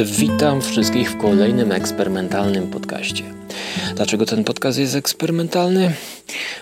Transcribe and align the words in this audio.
Witam 0.00 0.62
wszystkich 0.62 1.10
w 1.10 1.16
kolejnym 1.16 1.72
eksperymentalnym 1.72 2.70
podcaście. 2.70 3.24
Dlaczego 3.96 4.26
ten 4.26 4.44
podcast 4.44 4.78
jest 4.78 4.94
eksperymentalny? 4.94 5.92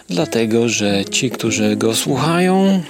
Dlatego, 0.09 0.69
że 0.69 1.05
ci, 1.05 1.31
którzy 1.31 1.77
go 1.77 1.95
słuchają, 1.95 2.83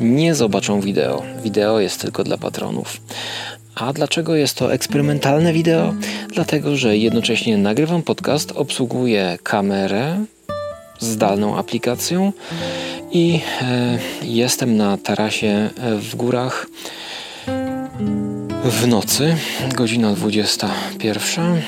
nie 0.00 0.34
zobaczą 0.34 0.80
wideo. 0.80 1.22
Wideo 1.42 1.80
jest 1.80 2.00
tylko 2.00 2.24
dla 2.24 2.38
patronów. 2.38 3.00
A 3.74 3.92
dlaczego 3.92 4.34
jest 4.34 4.56
to 4.56 4.72
eksperymentalne 4.72 5.52
wideo? 5.52 5.94
Dlatego, 6.34 6.76
że 6.76 6.96
jednocześnie 6.96 7.58
nagrywam 7.58 8.02
podcast, 8.02 8.52
obsługuję 8.52 9.38
kamerę 9.42 10.24
zdalną 10.98 11.56
aplikacją 11.56 12.32
i 13.12 13.40
e, 13.62 13.98
jestem 14.22 14.76
na 14.76 14.98
tarasie 14.98 15.70
w 15.98 16.16
górach 16.16 16.66
w 18.64 18.86
nocy, 18.86 19.36
godzina 19.74 20.12
21. 20.12 21.62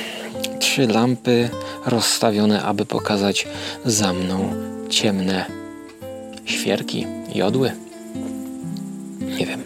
Trzy 0.58 0.86
lampy 0.86 1.50
rozstawione, 1.86 2.62
aby 2.62 2.86
pokazać 2.86 3.48
za 3.84 4.12
mną 4.12 4.52
ciemne 4.90 5.44
świerki, 6.44 7.06
jodły. 7.34 7.72
Nie 9.38 9.46
wiem, 9.46 9.62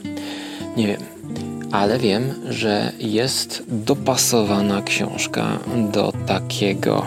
nie 0.77 0.87
wiem, 0.87 1.01
ale 1.73 1.99
wiem, 1.99 2.35
że 2.49 2.93
jest 2.99 3.63
dopasowana 3.69 4.83
książka 4.83 5.59
do 5.93 6.13
takiego 6.27 7.07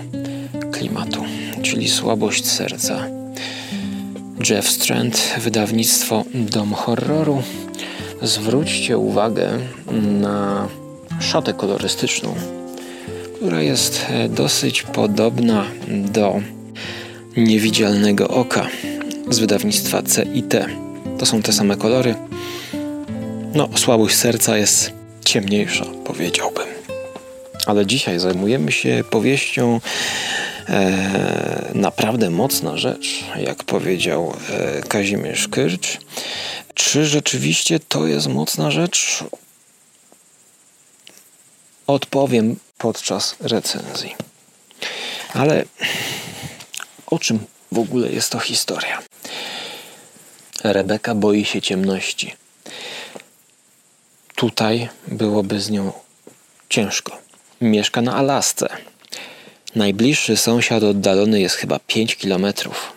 klimatu, 0.72 1.24
czyli 1.62 1.90
słabość 1.90 2.46
serca. 2.46 3.08
Jeff 4.50 4.70
Strand, 4.70 5.34
wydawnictwo 5.38 6.24
Dom 6.34 6.74
Horroru. 6.74 7.42
Zwróćcie 8.24 8.98
uwagę 8.98 9.60
na 10.22 10.68
szatę 11.20 11.54
kolorystyczną, 11.54 12.36
która 13.36 13.62
jest 13.62 14.06
e, 14.10 14.30
dosyć 14.30 14.84
podobna 14.84 15.66
do 15.88 16.42
niewidzialnego 17.38 18.28
oka 18.28 18.68
z 19.30 19.40
wydawnictwa 19.40 20.02
CIT. 20.04 20.54
To 21.20 21.26
są 21.26 21.42
te 21.42 21.54
same 21.54 21.76
kolory. 21.76 22.16
No, 23.54 23.70
słabość 23.76 24.16
serca 24.16 24.58
jest 24.58 24.92
ciemniejsza, 25.26 25.86
powiedziałbym. 26.06 26.68
Ale 27.66 27.86
dzisiaj 27.86 28.20
zajmujemy 28.20 28.72
się 28.72 29.04
powieścią 29.10 29.80
e, 30.70 31.72
naprawdę 31.74 32.30
mocna 32.30 32.78
rzecz, 32.78 33.24
jak 33.38 33.64
powiedział 33.64 34.34
e, 34.50 34.82
Kazimierz 34.82 35.48
Kyrcz. 35.48 36.00
Czy 36.74 37.06
rzeczywiście 37.06 37.80
to 37.80 38.08
jest 38.08 38.28
mocna 38.28 38.72
rzecz? 38.72 39.24
Odpowiem 41.88 42.56
podczas 42.78 43.36
recenzji. 43.40 44.16
Ale 45.34 45.66
o 47.06 47.20
czym 47.20 47.40
w 47.72 47.80
ogóle 47.80 48.12
jest 48.12 48.30
to 48.30 48.40
historia? 48.40 49.02
Rebeka 50.64 51.16
boi 51.16 51.46
się 51.46 51.62
ciemności. 51.62 52.36
Tutaj 54.36 54.90
byłoby 55.08 55.62
z 55.62 55.70
nią 55.70 55.92
ciężko. 56.70 57.18
Mieszka 57.62 58.02
na 58.02 58.16
Alasce. 58.16 58.68
Najbliższy 59.76 60.38
sąsiad 60.38 60.84
oddalony 60.84 61.42
jest 61.42 61.56
chyba 61.56 61.80
5 61.80 62.16
kilometrów. 62.16 62.94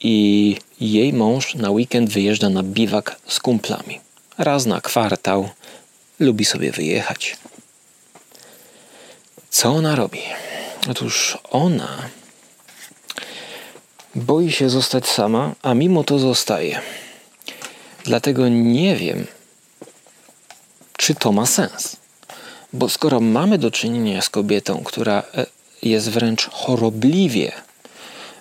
I 0.00 0.56
jej 0.80 1.12
mąż 1.12 1.54
na 1.54 1.70
weekend 1.70 2.10
wyjeżdża 2.10 2.50
na 2.50 2.62
biwak 2.62 3.16
z 3.28 3.40
kumplami. 3.40 4.00
Raz 4.38 4.66
na 4.66 4.80
kwartał 4.80 5.48
lubi 6.20 6.44
sobie 6.44 6.72
wyjechać. 6.72 7.36
Co 9.50 9.68
ona 9.68 9.96
robi? 9.96 10.22
Otóż 10.90 11.38
ona 11.50 12.08
boi 14.14 14.52
się 14.52 14.70
zostać 14.70 15.08
sama, 15.08 15.54
a 15.62 15.74
mimo 15.74 16.04
to 16.04 16.18
zostaje. 16.18 16.80
Dlatego 18.04 18.48
nie 18.48 18.96
wiem, 18.96 19.26
czy 20.96 21.14
to 21.14 21.32
ma 21.32 21.46
sens. 21.46 21.96
Bo 22.74 22.88
skoro 22.88 23.20
mamy 23.20 23.58
do 23.58 23.70
czynienia 23.70 24.22
z 24.22 24.30
kobietą, 24.30 24.84
która 24.84 25.22
e, 25.34 25.46
jest 25.82 26.10
wręcz 26.10 26.48
chorobliwie 26.50 27.52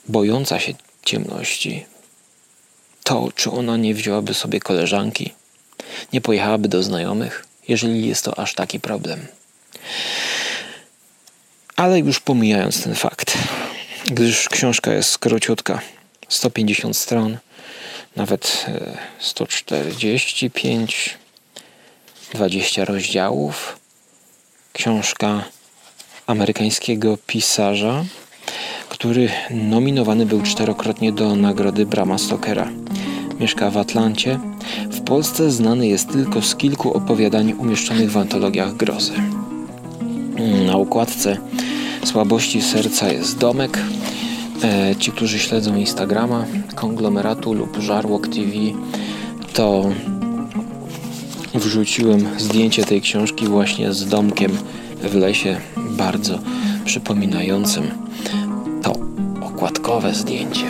bojąca 0.08 0.60
się 0.60 0.74
ciemności, 1.06 1.86
to 3.04 3.30
czy 3.36 3.52
ona 3.52 3.78
nie 3.78 3.94
wzięłaby 3.94 4.34
sobie 4.34 4.60
koleżanki, 4.60 5.34
nie 6.14 6.22
pojechałaby 6.22 6.68
do 6.68 6.84
znajomych, 6.84 7.46
jeżeli 7.68 8.08
jest 8.08 8.26
to 8.26 8.40
aż 8.40 8.54
taki 8.54 8.80
problem. 8.80 9.28
Ale 11.76 12.00
już 12.00 12.20
pomijając 12.20 12.84
ten 12.84 12.96
fakt, 12.96 13.38
gdyż 14.06 14.50
książka 14.50 14.94
jest 14.94 15.18
króciutka, 15.18 15.82
150 16.30 16.98
stron, 16.98 17.38
nawet 18.16 18.66
145, 19.20 21.18
e, 22.34 22.38
20 22.38 22.86
rozdziałów. 22.86 23.83
Książka 24.74 25.44
amerykańskiego 26.28 27.18
pisarza, 27.28 28.04
który 28.90 29.30
nominowany 29.52 30.26
był 30.26 30.42
czterokrotnie 30.42 31.12
do 31.12 31.36
nagrody 31.36 31.86
Brama 31.86 32.18
Stokera. 32.18 32.70
Mieszka 33.40 33.72
w 33.72 33.78
Atlancie. 33.78 34.40
W 34.92 35.02
Polsce 35.02 35.52
znany 35.52 35.88
jest 35.88 36.12
tylko 36.12 36.42
z 36.42 36.56
kilku 36.56 36.94
opowiadań 36.94 37.54
umieszczonych 37.54 38.12
w 38.12 38.18
antologiach 38.18 38.76
grozy. 38.76 39.14
Na 40.66 40.78
układce 40.78 41.38
Słabości 42.04 42.62
Serca 42.62 43.12
jest 43.12 43.38
domek. 43.38 43.80
E, 44.64 44.96
ci, 44.96 45.12
którzy 45.12 45.40
śledzą 45.40 45.76
Instagrama, 45.76 46.46
konglomeratu 46.76 47.54
lub 47.54 47.78
Żarłok 47.78 48.28
TV, 48.28 48.52
to 49.54 49.90
wrzuciłem 51.64 52.40
zdjęcie 52.40 52.84
tej 52.84 53.02
książki 53.02 53.48
właśnie 53.48 53.94
z 53.94 54.06
domkiem 54.06 54.52
w 55.02 55.16
lesie, 55.16 55.58
bardzo 55.78 56.40
przypominającym 56.86 57.84
to 58.82 58.94
okładkowe 59.42 60.14
zdjęcie. 60.14 60.66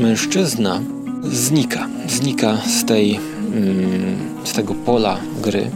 Mężczyzna 0.00 0.80
znika, 1.24 1.88
znika 2.08 2.56
z 2.66 2.84
tej, 2.84 3.14
mm, 3.54 4.16
z 4.44 4.52
tego 4.52 4.74
pola 4.74 5.18
gry 5.42 5.70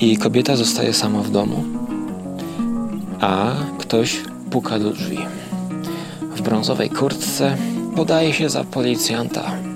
i 0.00 0.16
kobieta 0.16 0.56
zostaje 0.56 0.92
sama 0.94 1.22
w 1.22 1.30
domu, 1.30 1.64
a 3.20 3.52
ktoś 3.78 4.20
puka 4.50 4.78
do 4.78 4.90
drzwi. 4.90 5.18
W 6.36 6.42
brązowej 6.42 6.90
kurtce 6.90 7.56
podaje 7.96 8.32
się 8.32 8.50
za 8.50 8.64
policjanta. 8.64 9.69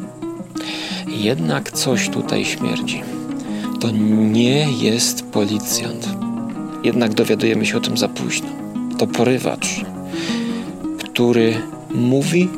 Jednak 1.15 1.73
coś 1.73 2.09
tutaj 2.09 2.45
śmierdzi. 2.45 3.03
To 3.81 3.91
nie 4.31 4.73
jest 4.73 5.31
policjant. 5.31 6.09
Jednak 6.85 7.15
dowiadujemy 7.15 7.67
się 7.67 7.77
o 7.77 7.81
tym 7.81 7.97
za 7.97 8.09
późno. 8.09 8.49
To 8.99 9.07
porywacz, 9.07 9.85
który 10.99 11.55
mówi 11.95 12.49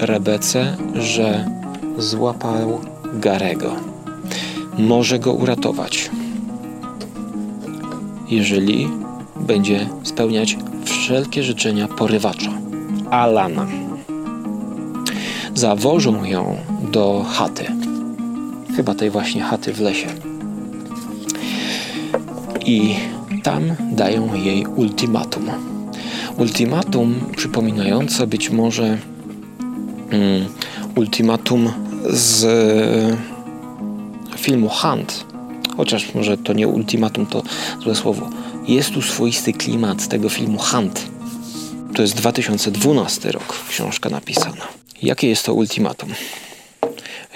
Rebece, 0.00 0.76
że 0.94 1.50
złapał 1.98 2.80
Garego. 3.14 3.72
Może 4.78 5.18
go 5.18 5.32
uratować, 5.32 6.10
jeżeli 8.28 8.88
będzie 9.40 9.88
spełniać 10.02 10.56
wszelkie 10.84 11.42
życzenia 11.42 11.88
porywacza, 11.88 12.50
Alana. 13.10 13.66
Zawożą 15.54 16.24
ją 16.24 16.56
do 16.92 17.24
chaty, 17.28 17.75
chyba 18.76 18.94
tej 18.94 19.10
właśnie 19.10 19.42
chaty 19.42 19.72
w 19.72 19.80
lesie. 19.80 20.06
I 22.66 22.96
tam 23.42 23.62
dają 23.92 24.34
jej 24.34 24.66
ultimatum. 24.66 25.50
Ultimatum 26.38 27.14
przypominające 27.36 28.26
być 28.26 28.50
może 28.50 28.98
mm, 30.10 30.46
ultimatum 30.96 31.72
z 32.10 32.46
filmu 34.36 34.68
Hunt, 34.68 35.24
chociaż 35.76 36.14
może 36.14 36.38
to 36.38 36.52
nie 36.52 36.68
ultimatum, 36.68 37.26
to 37.26 37.42
złe 37.82 37.94
słowo. 37.94 38.30
Jest 38.68 38.90
tu 38.90 39.02
swoisty 39.02 39.52
klimat 39.52 40.08
tego 40.08 40.28
filmu 40.28 40.58
Hunt. 40.58 41.06
To 41.94 42.02
jest 42.02 42.16
2012 42.16 43.32
rok, 43.32 43.64
książka 43.68 44.10
napisana. 44.10 44.66
Jakie 45.02 45.28
jest 45.28 45.46
to 45.46 45.54
ultimatum? 45.54 46.10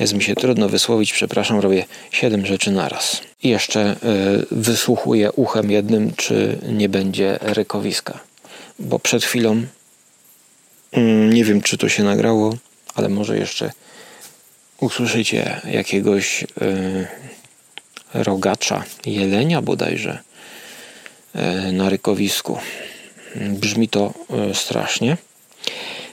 Jest 0.00 0.14
mi 0.14 0.22
się 0.22 0.34
trudno 0.34 0.68
wysłowić, 0.68 1.12
przepraszam, 1.12 1.60
robię 1.60 1.84
siedem 2.10 2.46
rzeczy 2.46 2.70
naraz. 2.70 3.20
I 3.42 3.48
jeszcze 3.48 3.92
y, 3.92 3.96
wysłuchuję 4.50 5.32
uchem 5.32 5.70
jednym, 5.70 6.12
czy 6.16 6.58
nie 6.68 6.88
będzie 6.88 7.38
rykowiska. 7.40 8.20
Bo 8.78 8.98
przed 8.98 9.24
chwilą, 9.24 9.56
y, 10.96 11.00
nie 11.32 11.44
wiem 11.44 11.62
czy 11.62 11.78
to 11.78 11.88
się 11.88 12.02
nagrało, 12.02 12.56
ale 12.94 13.08
może 13.08 13.38
jeszcze 13.38 13.72
usłyszycie 14.80 15.60
jakiegoś 15.64 16.42
y, 16.42 16.46
rogacza, 18.14 18.84
jelenia 19.06 19.62
bodajże 19.62 20.18
e, 21.34 21.72
na 21.72 21.90
rykowisku. 21.90 22.58
Brzmi 23.36 23.88
to 23.88 24.14
strasznie. 24.54 25.16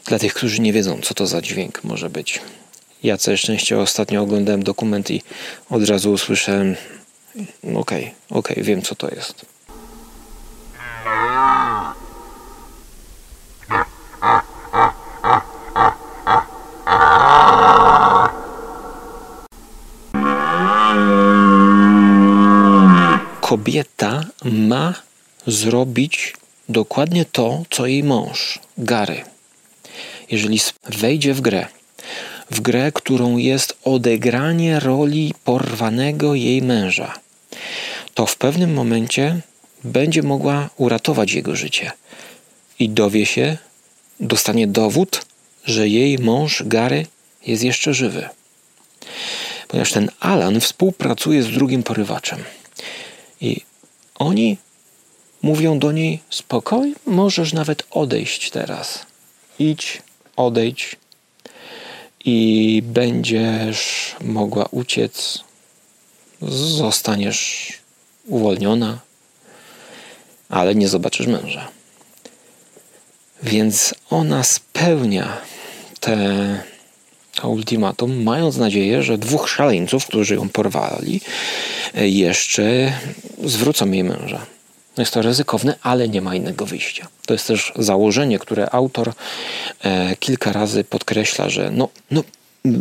Dla 0.06 0.20
tych, 0.20 0.34
którzy 0.34 0.62
nie 0.62 0.74
wiedzą, 0.74 1.00
co 1.02 1.14
to 1.14 1.28
za 1.28 1.42
dźwięk 1.42 1.84
może 1.84 2.10
być. 2.10 2.40
Ja 3.04 3.18
całe 3.18 3.38
szczęście 3.38 3.80
ostatnio 3.80 4.22
oglądałem 4.22 4.64
dokument 4.64 5.12
i 5.12 5.22
od 5.70 5.90
razu 5.90 6.12
usłyszałem 6.12 6.76
okej, 7.64 7.80
okay, 7.80 8.12
okej, 8.30 8.56
okay, 8.56 8.64
wiem 8.64 8.82
co 8.82 8.96
to 8.96 9.10
jest. 9.10 9.46
Kobieta 23.42 24.24
ma 24.44 24.94
zrobić 25.48 26.34
dokładnie 26.70 27.26
to, 27.26 27.64
co 27.70 27.86
jej 27.86 28.04
mąż, 28.04 28.60
Gary. 28.78 29.22
Jeżeli 30.32 30.60
wejdzie 30.90 31.34
w 31.34 31.42
grę, 31.42 31.68
w 32.52 32.62
grę, 32.62 32.92
którą 32.92 33.38
jest 33.38 33.78
odegranie 33.84 34.80
roli 34.80 35.34
porwanego 35.44 36.36
jej 36.36 36.62
męża, 36.62 37.14
to 38.14 38.26
w 38.26 38.36
pewnym 38.36 38.74
momencie 38.74 39.42
będzie 39.84 40.24
mogła 40.24 40.70
uratować 40.78 41.32
jego 41.32 41.56
życie 41.56 41.92
i 42.80 42.90
dowie 42.90 43.26
się, 43.26 43.58
dostanie 44.20 44.68
dowód, 44.68 45.26
że 45.66 45.88
jej 45.88 46.20
mąż 46.20 46.64
Gary 46.66 47.06
jest 47.48 47.64
jeszcze 47.64 47.94
żywy. 47.94 48.30
Ponieważ 49.68 49.92
ten 49.92 50.10
Alan 50.20 50.62
współpracuje 50.62 51.44
z 51.44 51.48
drugim 51.48 51.84
porywaczem. 51.84 52.40
I 53.42 53.62
oni 54.16 54.58
mówią 55.42 55.80
do 55.80 55.92
niej: 55.92 56.20
Spokoj, 56.30 56.96
możesz 57.06 57.54
nawet 57.54 57.84
odejść 57.92 58.50
teraz. 58.52 59.06
Idź, 59.60 60.02
odejdź 60.36 60.96
i 62.28 62.82
będziesz 62.86 64.16
mogła 64.22 64.66
uciec. 64.72 65.44
Zostaniesz 66.78 67.74
uwolniona, 68.26 69.00
ale 70.50 70.76
nie 70.76 70.88
zobaczysz 70.88 71.28
męża. 71.28 71.68
Więc 73.44 73.96
ona 74.10 74.44
spełnia 74.44 75.38
te 76.00 76.18
ultimatum, 77.44 78.24
mając 78.24 78.58
nadzieję, 78.58 79.04
że 79.04 79.18
dwóch 79.18 79.50
szaleńców, 79.50 80.08
którzy 80.08 80.36
ją 80.36 80.50
porwali, 80.50 81.22
jeszcze 81.94 82.94
zwrócą 83.44 83.92
jej 83.92 84.04
męża. 84.04 84.46
Jest 84.98 85.14
to 85.14 85.22
ryzykowne, 85.22 85.76
ale 85.82 86.10
nie 86.10 86.22
ma 86.22 86.36
innego 86.36 86.66
wyjścia. 86.66 87.08
To 87.26 87.34
jest 87.34 87.48
też 87.48 87.74
założenie, 87.76 88.40
które 88.40 88.70
autor 88.70 89.14
e, 89.84 90.16
kilka 90.16 90.54
razy 90.54 90.84
podkreśla, 90.84 91.50
że 91.50 91.72
no, 91.72 91.90
no 92.12 92.24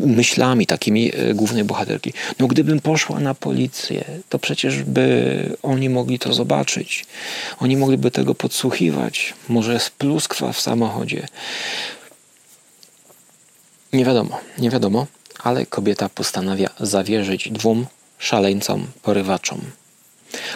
myślami 0.07 0.67
takimi 0.67 1.13
e, 1.15 1.35
głównej 1.35 1.65
bohaterki. 1.65 2.13
No 2.39 2.47
gdybym 2.47 2.81
poszła 2.81 3.21
na 3.21 3.35
policję, 3.35 4.05
to 4.29 4.39
przecież 4.39 4.83
by 4.83 5.57
oni 5.63 5.89
mogli 5.89 6.19
to 6.19 6.35
zobaczyć. 6.35 7.07
Oni 7.59 7.77
mogliby 7.77 8.11
tego 8.11 8.35
podsłuchiwać. 8.35 9.35
Może 9.49 9.73
jest 9.73 9.91
pluskwa 9.91 10.53
w 10.53 10.61
samochodzie. 10.61 11.29
Nie 13.93 14.05
wiadomo, 14.05 14.41
nie 14.59 14.71
wiadomo, 14.71 15.07
ale 15.43 15.67
kobieta 15.67 16.09
postanawia 16.09 16.69
zawierzyć 16.81 17.51
dwóm 17.51 17.87
szaleńcom, 18.19 18.87
porywaczom, 19.03 19.61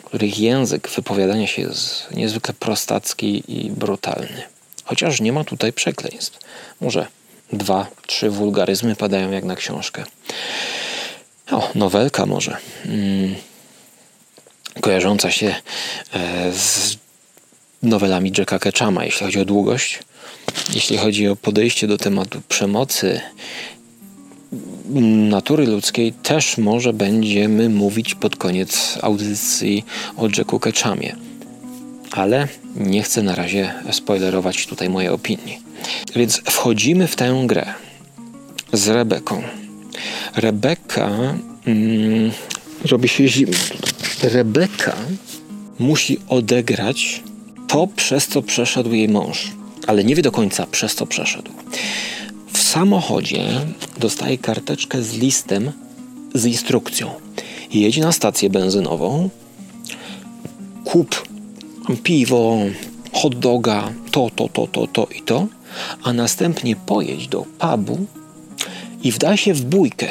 których 0.03 0.39
język 0.39 0.89
wypowiadania 0.89 1.47
się 1.47 1.63
jest 1.63 2.09
niezwykle 2.11 2.55
prostacki 2.55 3.43
i 3.49 3.71
brutalny. 3.71 4.43
Chociaż 4.85 5.21
nie 5.21 5.33
ma 5.33 5.45
tutaj 5.45 5.73
przekleństw. 5.73 6.39
Może 6.81 7.07
dwa, 7.53 7.87
trzy 8.07 8.31
wulgaryzmy 8.31 8.97
padają 8.97 9.31
jak 9.31 9.45
na 9.45 9.57
książkę. 9.57 10.05
O, 11.51 11.71
nowelka 11.75 12.27
może. 12.27 12.57
Hmm. 12.85 13.35
Kojarząca 14.81 15.31
się 15.31 15.55
e, 16.15 16.53
z 16.53 16.97
nowelami 17.83 18.33
Jacka 18.39 18.59
Ketchama, 18.59 19.05
jeśli 19.05 19.27
chodzi 19.27 19.41
o 19.41 19.45
długość. 19.45 19.99
Jeśli 20.75 20.97
chodzi 20.97 21.29
o 21.29 21.37
podejście 21.37 21.87
do 21.87 21.99
tematu 21.99 22.41
przemocy 22.49 23.21
natury 25.29 25.67
ludzkiej, 25.67 26.13
też 26.13 26.59
może 26.59 26.93
będziemy 26.93 27.69
mówić 27.69 28.15
pod 28.15 28.37
koniec 28.37 28.99
audycji 29.03 29.85
o 30.17 30.29
Jacku 30.39 30.61
Ketchamie. 30.61 31.17
Ale 32.11 32.49
nie 32.77 33.03
chcę 33.03 33.23
na 33.23 33.35
razie 33.35 33.75
spoilerować 33.91 34.67
tutaj 34.67 34.91
mojej 34.91 35.11
opinii. 35.11 35.59
Więc 36.17 36.37
wchodzimy 36.37 37.07
w 37.07 37.17
tę 37.17 37.43
grę 37.47 37.67
z 38.73 38.89
Rebeką. 38.89 39.43
Rebeka 40.37 41.11
mm, 41.67 42.31
robi 42.85 43.09
się 43.09 43.29
zimno. 43.29 43.59
Rebeka 44.23 44.97
musi 45.79 46.19
odegrać 46.29 47.23
to, 47.69 47.87
przez 47.87 48.27
co 48.27 48.43
przeszedł 48.43 48.93
jej 48.93 49.09
mąż, 49.09 49.53
ale 49.87 50.05
nie 50.05 50.15
wie 50.15 50.23
do 50.23 50.33
końca, 50.33 50.67
przez 50.67 50.95
co 50.95 51.07
przeszedł. 51.07 51.51
Samochodzie 52.71 53.49
dostaje 53.99 54.39
karteczkę 54.39 55.03
z 55.03 55.13
listem 55.13 55.73
z 56.35 56.45
instrukcją. 56.45 57.11
Jedź 57.73 57.99
na 57.99 58.13
stację 58.13 58.51
benzynową, 58.51 59.29
kup 60.85 61.29
piwo, 62.03 62.57
hot 63.13 63.39
doga, 63.39 63.93
to, 64.11 64.31
to, 64.37 64.49
to, 64.49 64.67
to, 64.67 64.87
to 64.87 65.07
i 65.19 65.23
to, 65.23 65.47
a 66.03 66.13
następnie 66.13 66.77
pojedź 66.77 67.29
do 67.29 67.45
pubu 67.59 68.07
i 69.03 69.13
wdaj 69.13 69.37
się 69.37 69.55
w 69.55 69.65
bójkę. 69.65 70.09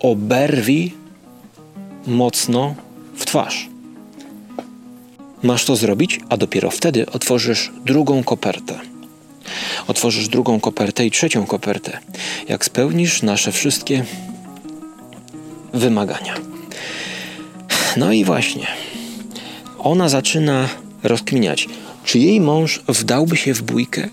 Oberwij 0.00 0.94
mocno 2.06 2.74
w 3.16 3.24
twarz. 3.24 3.68
Masz 5.42 5.64
to 5.64 5.76
zrobić, 5.76 6.20
a 6.28 6.36
dopiero 6.36 6.70
wtedy 6.70 7.06
otworzysz 7.10 7.72
drugą 7.84 8.24
kopertę. 8.24 8.93
Otworzysz 9.86 10.28
drugą 10.28 10.60
kopertę 10.60 11.06
i 11.06 11.10
trzecią 11.10 11.46
kopertę. 11.46 11.98
Jak 12.48 12.64
spełnisz 12.64 13.22
nasze 13.22 13.52
wszystkie 13.52 14.04
wymagania. 15.72 16.34
No 17.96 18.12
i 18.12 18.24
właśnie. 18.24 18.66
Ona 19.78 20.08
zaczyna 20.08 20.68
rozkminiać, 21.02 21.68
czy 22.04 22.18
jej 22.18 22.40
mąż 22.40 22.82
wdałby 22.88 23.36
się 23.36 23.54
w 23.54 23.62
bójkę, 23.62 24.08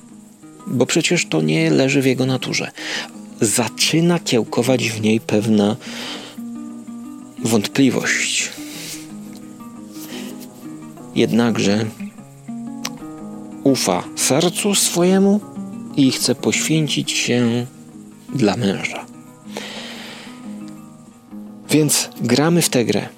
bo 0.67 0.86
przecież 0.86 1.25
to 1.25 1.41
nie 1.41 1.69
leży 1.69 2.01
w 2.01 2.05
jego 2.05 2.25
naturze. 2.25 2.71
Zaczyna 3.41 4.19
kiełkować 4.19 4.89
w 4.89 5.01
niej 5.01 5.19
pewna 5.19 5.75
wątpliwość. 7.43 8.50
Jednakże 11.15 11.86
ufa 13.63 14.03
sercu 14.15 14.75
swojemu 14.75 15.39
i 15.98 16.12
chce 16.12 16.36
poświęcić 16.36 17.12
się 17.12 17.65
dla 18.36 18.58
męża. 18.58 19.06
Więc 21.70 22.10
gramy 22.22 22.62
w 22.62 22.70
tę 22.70 22.86
grę. 22.86 23.10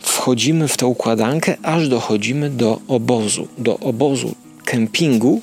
Wchodzimy 0.00 0.68
w 0.68 0.76
tę 0.76 0.86
układankę, 0.86 1.56
aż 1.62 1.88
dochodzimy 1.88 2.50
do 2.50 2.80
obozu, 2.88 3.48
do 3.58 3.78
obozu 3.78 4.34
kempingu, 4.64 5.40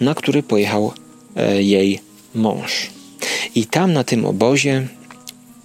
na 0.00 0.14
który 0.14 0.42
pojechał 0.42 0.92
e, 1.36 1.62
jej 1.62 2.00
mąż. 2.34 2.90
I 3.54 3.66
tam 3.66 3.92
na 3.92 4.04
tym 4.04 4.24
obozie 4.24 4.88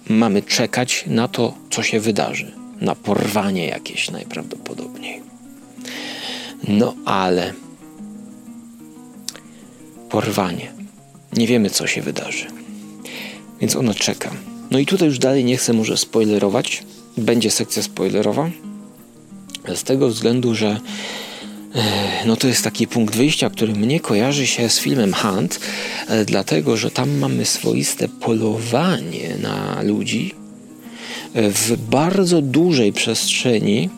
mamy 0.08 0.42
czekać 0.42 1.04
na 1.06 1.28
to, 1.28 1.54
co 1.70 1.82
się 1.82 2.00
wydarzy. 2.00 2.52
Na 2.80 2.94
porwanie 2.94 3.66
jakieś 3.66 4.10
najprawdopodobniej. 4.10 5.22
No 6.68 6.94
ale 7.04 7.52
porwanie. 10.16 10.72
Nie 11.32 11.46
wiemy, 11.46 11.70
co 11.70 11.86
się 11.86 12.02
wydarzy. 12.02 12.46
Więc 13.60 13.76
ona 13.76 13.94
czeka. 13.94 14.30
No 14.70 14.78
i 14.78 14.86
tutaj 14.86 15.08
już 15.08 15.18
dalej 15.18 15.44
nie 15.44 15.56
chcę 15.56 15.72
może 15.72 15.96
spoilerować. 15.96 16.82
Będzie 17.16 17.50
sekcja 17.50 17.82
spoilerowa. 17.82 18.50
Z 19.74 19.82
tego 19.82 20.08
względu, 20.08 20.54
że 20.54 20.80
no 22.26 22.36
to 22.36 22.48
jest 22.48 22.64
taki 22.64 22.86
punkt 22.86 23.16
wyjścia, 23.16 23.50
który 23.50 23.72
mnie 23.72 24.00
kojarzy 24.00 24.46
się 24.46 24.68
z 24.68 24.78
filmem 24.78 25.14
Hunt, 25.14 25.60
e, 26.08 26.24
dlatego 26.24 26.76
że 26.76 26.90
tam 26.90 27.18
mamy 27.18 27.44
swoiste 27.44 28.08
polowanie 28.08 29.36
na 29.42 29.82
ludzi 29.82 30.34
e, 31.34 31.50
w 31.50 31.76
bardzo 31.90 32.42
dużej 32.42 32.92
przestrzeni 32.92 33.90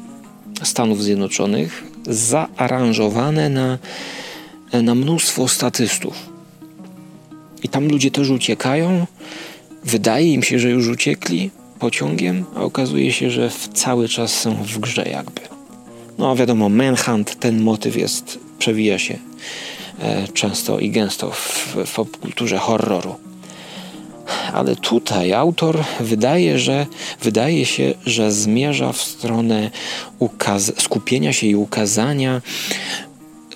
Stanów 0.63 1.03
Zjednoczonych, 1.03 1.85
zaaranżowane 2.07 3.49
na, 3.49 3.73
e, 3.75 3.79
na 4.73 4.95
mnóstwo 4.95 5.49
statystów. 5.49 6.15
I 7.63 7.69
tam 7.69 7.89
ludzie 7.89 8.11
też 8.11 8.31
uciekają, 8.31 9.07
wydaje 9.85 10.33
im 10.33 10.43
się, 10.43 10.59
że 10.59 10.71
już 10.71 10.89
uciekli, 10.89 11.51
pociągiem, 11.79 12.45
a 12.57 12.61
okazuje 12.61 13.13
się, 13.13 13.31
że 13.31 13.51
cały 13.75 14.09
czas 14.09 14.41
są 14.41 14.55
w 14.55 14.79
grze 14.79 15.09
jakby. 15.09 15.41
No 16.19 16.37
wiadomo, 16.37 16.69
Manhunt, 16.69 17.41
ten 17.41 17.63
motyw 17.63 17.97
jest, 17.97 18.39
przewija 18.59 18.99
się 18.99 19.19
e, 20.01 20.29
często 20.29 20.79
i 20.79 20.91
gęsto 20.91 21.31
w, 21.31 21.77
w 21.87 21.95
popkulturze 21.95 22.59
horroru. 22.59 23.15
Ale 24.53 24.77
tutaj 24.77 25.33
autor 25.33 25.85
wydaje, 26.01 26.59
że, 26.59 26.87
wydaje 27.23 27.67
się, 27.67 27.95
że 28.07 28.33
zmierza 28.33 28.93
w 28.93 29.03
stronę 29.03 29.71
skupienia 30.79 31.33
się 31.33 31.47
i 31.47 31.57
ukazania 31.57 32.43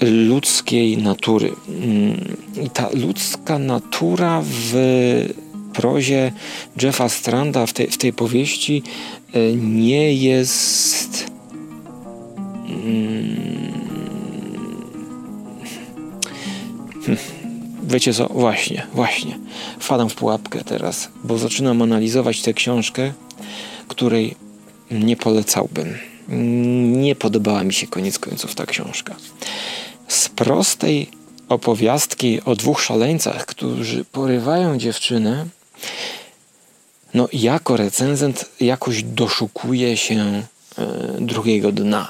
ludzkiej 0.03 0.99
natury. 0.99 1.53
Mm, 1.69 2.37
I 2.65 2.71
ta 2.71 2.89
ludzka 2.93 3.59
natura 3.59 4.43
w 4.45 4.75
prozie 5.73 6.33
Jeffa 6.83 7.09
Stranda, 7.09 7.67
w 7.67 7.73
tej, 7.73 7.87
w 7.87 7.99
tej 7.99 8.13
powieści, 8.13 8.83
e, 9.33 9.53
nie 9.57 10.15
jest. 10.15 11.27
Hmm, 17.05 17.19
wiecie 17.83 18.15
co? 18.15 18.29
Właśnie, 18.29 18.87
właśnie. 18.95 19.39
Wpadam 19.79 20.09
w 20.09 20.15
pułapkę 20.15 20.65
teraz, 20.65 21.09
bo 21.25 21.39
zaczynam 21.39 21.83
analizować 21.83 22.43
tę 22.43 22.55
książkę, 22.55 23.13
której 23.89 24.35
nie 24.91 25.17
polecałbym. 25.17 25.95
Nie 26.93 27.15
podobała 27.15 27.65
mi 27.65 27.73
się 27.73 27.87
koniec 27.87 28.19
końców 28.19 28.55
ta 28.55 28.67
książka 28.67 29.17
z 30.13 30.29
prostej 30.29 31.11
opowiastki 31.49 32.41
o 32.45 32.57
dwóch 32.57 32.83
szaleńcach, 32.83 33.47
którzy 33.47 34.05
porywają 34.05 34.79
dziewczynę, 34.79 35.47
no 37.15 37.29
jako 37.33 37.77
recenzent 37.77 38.45
jakoś 38.61 39.03
doszukuje 39.03 39.97
się 39.97 40.17
e, 40.19 40.43
drugiego 41.21 41.73
dna. 41.73 42.09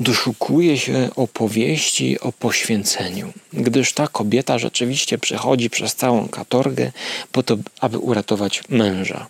Doszukuje 0.00 0.78
się 0.78 1.10
opowieści 1.16 2.20
o 2.20 2.32
poświęceniu, 2.32 3.32
gdyż 3.52 3.92
ta 3.92 4.08
kobieta 4.08 4.58
rzeczywiście 4.58 5.18
przechodzi 5.18 5.70
przez 5.70 5.94
całą 5.94 6.28
katorgę 6.28 6.92
po 7.32 7.42
to, 7.42 7.56
aby 7.80 7.98
uratować 7.98 8.62
męża. 8.68 9.26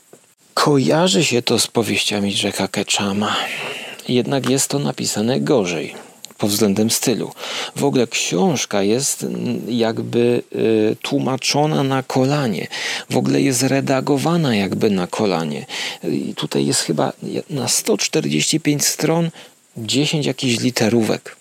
Kojarzy 0.55 1.25
się 1.25 1.43
to 1.43 1.59
z 1.59 1.67
powieściami 1.67 2.35
Jacka 2.43 2.69
Ketchama, 2.69 3.37
jednak 4.09 4.51
jest 4.51 4.69
to 4.69 4.79
napisane 4.79 5.41
gorzej 5.41 6.12
pod 6.43 6.51
względem 6.51 6.91
stylu. 6.91 7.33
W 7.77 7.85
ogóle 7.85 8.07
książka 8.07 8.83
jest 8.83 9.27
jakby 9.69 10.43
y, 10.55 10.97
tłumaczona 11.03 11.83
na 11.83 12.03
kolanie. 12.03 12.67
W 13.11 13.17
ogóle 13.17 13.41
jest 13.41 13.63
redagowana 13.63 14.57
jakby 14.57 14.91
na 14.91 15.07
kolanie. 15.07 15.67
I 16.05 16.35
tutaj 16.35 16.67
jest 16.67 16.81
chyba 16.81 17.13
na 17.51 17.69
145 17.69 18.85
stron 18.85 19.31
10 19.77 20.27
jakichś 20.27 20.61
literówek. 20.63 21.37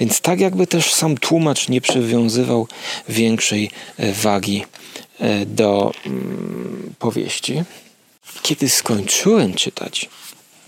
Więc 0.00 0.20
tak 0.20 0.40
jakby 0.40 0.66
też 0.66 0.94
sam 0.94 1.16
tłumacz 1.16 1.68
nie 1.68 1.80
przywiązywał 1.80 2.68
większej 3.08 3.70
e, 3.96 4.12
wagi 4.12 4.64
e, 5.20 5.46
do 5.46 5.92
mm, 6.06 6.94
powieści. 6.98 7.62
Kiedy 8.42 8.68
skończyłem 8.68 9.54
czytać, 9.54 10.08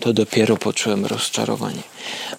to 0.01 0.13
dopiero 0.13 0.57
poczułem 0.57 1.05
rozczarowanie. 1.05 1.83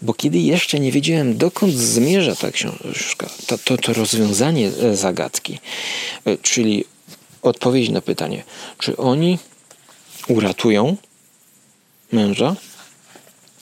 Bo 0.02 0.14
kiedy 0.14 0.38
jeszcze 0.38 0.80
nie 0.80 0.92
wiedziałem, 0.92 1.36
dokąd 1.36 1.74
zmierza 1.74 2.36
ta 2.36 2.50
książka, 2.50 3.30
to, 3.46 3.58
to, 3.58 3.76
to 3.76 3.92
rozwiązanie 3.92 4.68
e, 4.68 4.96
zagadki, 4.96 5.58
e, 6.24 6.38
czyli 6.38 6.84
odpowiedź 7.42 7.90
na 7.90 8.00
pytanie, 8.00 8.44
czy 8.78 8.96
oni 8.96 9.38
uratują 10.28 10.96
męża, 12.12 12.56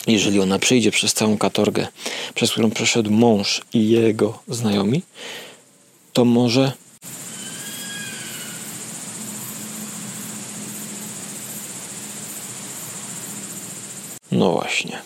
jeżeli 0.07 0.41
ona 0.41 0.59
przejdzie 0.59 0.91
przez 0.91 1.15
całą 1.15 1.39
katorgę, 1.39 1.89
przez 2.35 2.53
którą 2.53 2.71
przeszedł 2.71 3.11
mąż 3.11 3.63
i 3.75 3.89
jego 3.89 4.43
znajomi, 4.49 5.03
to 6.13 6.25
może 6.25 6.73
No 14.33 14.53
właśnie. 14.53 14.99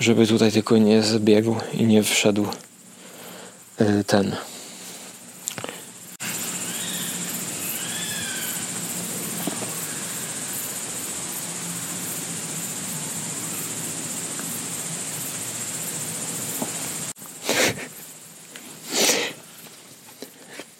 Żeby 0.00 0.26
tutaj 0.26 0.52
tylko 0.52 0.78
nie 0.78 1.02
zbiegł 1.02 1.56
i 1.72 1.84
nie 1.84 2.02
wszedł 2.02 2.46
y, 3.80 4.04
ten. 4.04 4.36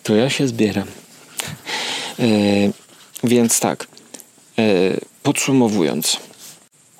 To 0.02 0.14
ja 0.14 0.30
się 0.30 0.48
zbieram. 0.48 0.88
Yy, 2.18 2.72
więc 3.24 3.60
tak. 3.60 3.86
Yy, 4.56 5.00
Podsumowując, 5.22 6.16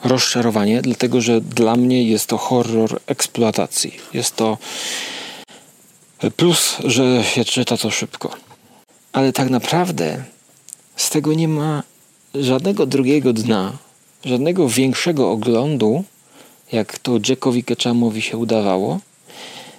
rozczarowanie, 0.05 0.83
dlatego 0.83 1.21
że 1.21 1.41
dla 1.41 1.77
mnie 1.77 2.03
jest 2.03 2.27
to 2.27 2.39
horror 2.39 3.01
eksploatacji. 3.07 3.97
Jest 4.15 4.37
to 4.37 4.59
plus, 6.37 6.77
że 6.85 7.25
się 7.25 7.45
czyta 7.45 7.77
to 7.77 7.91
szybko. 7.91 8.31
Ale 9.13 9.33
tak 9.33 9.51
naprawdę 9.51 10.25
z 10.97 11.11
tego 11.11 11.35
nie 11.35 11.49
ma 11.49 11.83
żadnego 12.35 12.87
drugiego 12.87 13.33
dna, 13.33 13.73
żadnego 14.25 14.69
większego 14.69 15.31
oglądu, 15.31 16.05
jak 16.73 16.99
to 16.99 17.19
Jackowi 17.29 17.65
Ketchamowi 17.65 18.23
się 18.23 18.37
udawało, 18.37 19.01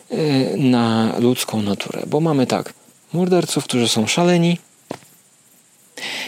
e, 0.10 0.58
na 0.58 1.15
ludzką 1.19 1.62
naturę. 1.62 2.03
Bo 2.08 2.19
mamy 2.19 2.48
tak, 2.48 2.74
morderców, 3.13 3.63
którzy 3.63 3.88
są 3.88 4.08
szaleni 4.08 4.58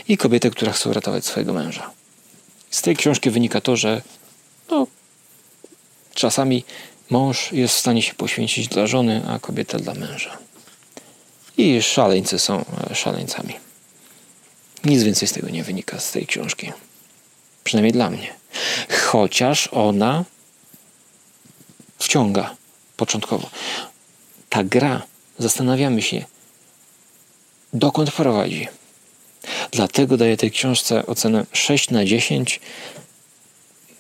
i 0.08 0.18
kobietę, 0.18 0.50
która 0.50 0.72
chce 0.72 0.90
uratować 0.90 1.26
swojego 1.26 1.54
męża. 1.54 1.92
Z 2.72 2.82
tej 2.82 2.96
książki 2.96 3.30
wynika 3.30 3.62
to, 3.62 3.76
że 3.76 4.02
no, 4.70 4.88
czasami 6.14 6.64
mąż 7.10 7.52
jest 7.52 7.76
w 7.76 7.80
stanie 7.80 8.02
się 8.02 8.14
poświęcić 8.14 8.68
dla 8.68 8.88
żony, 8.88 9.22
a 9.28 9.40
kobieta 9.40 9.80
dla 9.80 9.94
męża. 9.94 10.38
I 11.58 11.82
szaleńcy 11.82 12.40
są 12.40 12.66
e, 12.92 12.96
szaleńcami. 12.96 13.54
Nic 14.84 15.04
więcej 15.04 15.28
z 15.28 15.32
tego 15.32 15.50
nie 15.50 15.64
wynika 15.64 16.00
z 16.00 16.12
tej 16.12 16.28
książki. 16.28 16.72
Przynajmniej 17.64 17.94
dla 17.94 18.10
mnie. 18.10 18.34
Chociaż 18.90 19.70
ona 19.72 20.26
wciąga 22.00 22.56
początkowo. 22.98 23.50
Ta 24.50 24.64
gra, 24.64 25.02
zastanawiamy 25.40 26.02
się, 26.02 26.26
dokąd 27.74 28.12
prowadzi. 28.12 28.68
Dlatego 29.72 30.18
daję 30.18 30.38
tej 30.38 30.52
książce 30.52 31.06
ocenę 31.06 31.46
6 31.54 31.90
na 31.90 32.06
10 32.06 32.60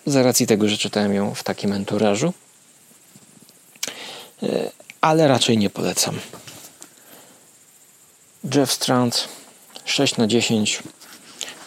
z 0.05 0.15
racji 0.15 0.47
tego, 0.47 0.69
że 0.69 0.77
czytałem 0.77 1.13
ją 1.13 1.33
w 1.35 1.43
takim 1.43 1.73
enturażu. 1.73 2.33
E, 4.43 4.71
ale 5.01 5.27
raczej 5.27 5.57
nie 5.57 5.69
polecam. 5.69 6.19
Jeff 8.55 8.71
Strand 8.71 9.27
6 9.85 10.17
na 10.17 10.27
10 10.27 10.83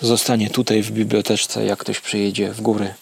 zostanie 0.00 0.50
tutaj 0.50 0.82
w 0.82 0.90
biblioteczce, 0.90 1.64
jak 1.64 1.78
ktoś 1.78 2.00
przyjedzie 2.00 2.52
w 2.52 2.60
góry, 2.60 2.94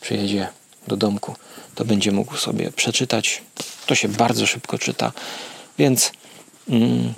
przyjedzie 0.00 0.48
do 0.88 0.96
domku, 0.96 1.34
to 1.74 1.84
będzie 1.84 2.12
mógł 2.12 2.36
sobie 2.36 2.72
przeczytać. 2.72 3.42
To 3.86 3.94
się 3.94 4.08
bardzo 4.08 4.46
szybko 4.46 4.78
czyta, 4.78 5.12
więc 5.78 6.12
mm, 6.68 7.14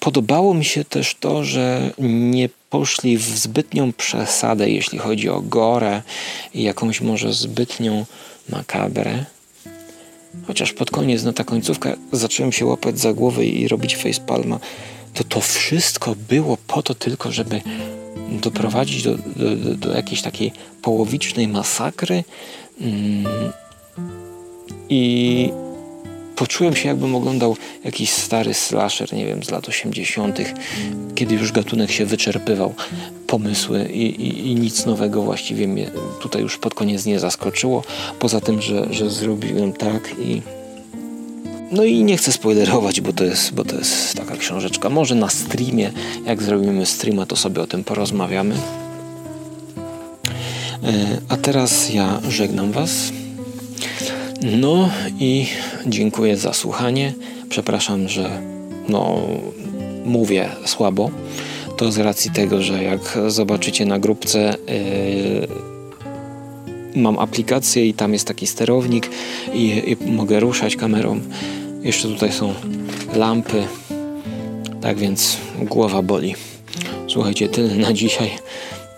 Podobało 0.00 0.54
mi 0.54 0.64
się 0.64 0.84
też 0.84 1.14
to, 1.14 1.44
że 1.44 1.90
nie 1.98 2.48
poszli 2.70 3.18
w 3.18 3.22
zbytnią 3.22 3.92
przesadę, 3.92 4.70
jeśli 4.70 4.98
chodzi 4.98 5.28
o 5.28 5.40
gorę 5.40 6.02
i 6.54 6.62
jakąś 6.62 7.00
może 7.00 7.32
zbytnią 7.32 8.06
makabrę. 8.48 9.24
Chociaż 10.46 10.72
pod 10.72 10.90
koniec, 10.90 11.22
na 11.22 11.32
ta 11.32 11.44
końcówka, 11.44 11.96
zacząłem 12.12 12.52
się 12.52 12.66
łapać 12.66 12.98
za 12.98 13.12
głowę 13.12 13.46
i 13.46 13.68
robić 13.68 13.96
facepalma. 13.96 14.58
To 15.14 15.24
to 15.24 15.40
wszystko 15.40 16.14
było 16.28 16.56
po 16.66 16.82
to 16.82 16.94
tylko, 16.94 17.32
żeby 17.32 17.60
doprowadzić 18.30 19.02
do, 19.02 19.16
do, 19.16 19.56
do, 19.56 19.74
do 19.74 19.96
jakiejś 19.96 20.22
takiej 20.22 20.52
połowicznej 20.82 21.48
masakry. 21.48 22.24
Mm. 22.80 23.52
I 24.88 25.50
poczułem 26.36 26.76
się 26.76 26.88
jakbym 26.88 27.14
oglądał 27.14 27.56
jakiś 27.84 28.10
stary 28.10 28.54
slasher, 28.54 29.12
nie 29.12 29.26
wiem, 29.26 29.44
z 29.44 29.50
lat 29.50 29.68
80., 29.68 30.38
kiedy 31.14 31.34
już 31.34 31.52
gatunek 31.52 31.90
się 31.90 32.06
wyczerpywał, 32.06 32.74
pomysły 33.26 33.88
i, 33.92 34.02
i, 34.02 34.50
i, 34.50 34.54
nic 34.54 34.86
nowego 34.86 35.22
właściwie 35.22 35.68
mnie 35.68 35.90
tutaj 36.20 36.42
już 36.42 36.58
pod 36.58 36.74
koniec 36.74 37.06
nie 37.06 37.20
zaskoczyło, 37.20 37.82
poza 38.18 38.40
tym, 38.40 38.62
że, 38.62 38.86
że 38.90 39.10
zrobiłem 39.10 39.72
tak 39.72 40.14
i 40.18 40.42
No 41.70 41.84
i 41.84 42.04
nie 42.04 42.16
chcę 42.16 42.32
spoilerować, 42.32 43.00
bo 43.00 43.12
to 43.12 43.24
jest, 43.24 43.54
bo 43.54 43.64
to 43.64 43.76
jest 43.76 44.14
taka 44.14 44.36
książeczka. 44.36 44.90
Może 44.90 45.14
na 45.14 45.28
streamie, 45.28 45.92
jak 46.26 46.42
zrobimy 46.42 46.86
streama, 46.86 47.26
to 47.26 47.36
sobie 47.36 47.60
o 47.62 47.66
tym 47.66 47.84
porozmawiamy. 47.84 48.54
E, 50.84 51.20
a 51.28 51.36
teraz 51.36 51.94
ja 51.94 52.20
żegnam 52.28 52.72
Was. 52.72 52.90
No 54.44 54.90
i 55.20 55.46
dziękuję 55.86 56.36
za 56.36 56.52
słuchanie. 56.52 57.12
Przepraszam, 57.48 58.08
że 58.08 58.42
no, 58.88 59.20
mówię 60.04 60.48
słabo. 60.64 61.10
To 61.76 61.92
z 61.92 61.98
racji 61.98 62.30
tego, 62.30 62.62
że 62.62 62.82
jak 62.82 63.18
zobaczycie 63.28 63.86
na 63.86 63.98
grupce, 63.98 64.56
yy, 66.94 67.02
mam 67.02 67.18
aplikację 67.18 67.86
i 67.86 67.94
tam 67.94 68.12
jest 68.12 68.26
taki 68.26 68.46
sterownik 68.46 69.10
i, 69.54 69.82
i 70.02 70.10
mogę 70.10 70.40
ruszać 70.40 70.76
kamerą. 70.76 71.20
Jeszcze 71.82 72.08
tutaj 72.08 72.32
są 72.32 72.54
lampy. 73.14 73.66
Tak 74.80 74.98
więc 74.98 75.36
głowa 75.62 76.02
boli. 76.02 76.34
Słuchajcie, 77.08 77.48
tyle 77.48 77.74
na 77.74 77.92
dzisiaj. 77.92 78.30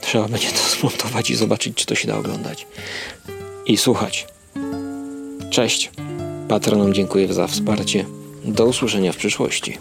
Trzeba 0.00 0.28
będzie 0.28 0.48
to 0.48 0.76
zmontować 0.78 1.30
i 1.30 1.36
zobaczyć, 1.36 1.74
czy 1.74 1.86
to 1.86 1.94
się 1.94 2.08
da 2.08 2.16
oglądać. 2.16 2.66
I 3.66 3.76
słuchać. 3.76 4.35
Cześć. 5.56 5.90
Patronom 6.48 6.94
dziękuję 6.94 7.34
za 7.34 7.46
wsparcie. 7.46 8.04
Do 8.44 8.66
usłyszenia 8.66 9.12
w 9.12 9.16
przyszłości. 9.16 9.78